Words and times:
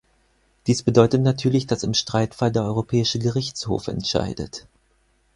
Dies 0.65 0.81
bedeutet 0.81 1.21
natürlich, 1.21 1.67
dass 1.67 1.83
im 1.83 1.93
Streitfall 1.93 2.51
der 2.51 2.63
Europäische 2.63 3.19
Gerichtshof 3.19 3.87
entscheidet. 3.87 4.65